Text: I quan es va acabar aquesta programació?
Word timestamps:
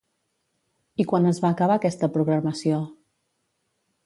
I 1.03 1.05
quan 1.11 1.31
es 1.33 1.41
va 1.43 1.51
acabar 1.57 1.77
aquesta 1.81 2.09
programació? 2.17 2.81